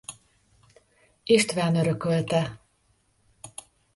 [1.23, 2.61] István örökölte.